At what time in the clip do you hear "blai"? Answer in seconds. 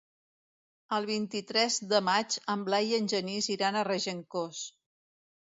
2.71-2.91